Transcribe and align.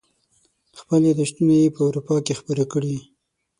خپل 0.79 1.01
یاداشتونه 1.09 1.53
یې 1.61 1.73
په 1.75 1.81
اروپا 1.87 2.15
کې 2.25 2.33
خپاره 2.39 2.63
کړي. 2.73 2.95